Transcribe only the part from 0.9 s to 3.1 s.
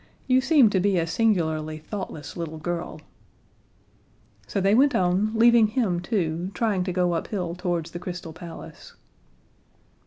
a singularly thoughtless little girl."